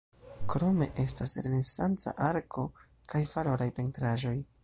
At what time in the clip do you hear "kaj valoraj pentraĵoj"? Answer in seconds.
3.13-4.37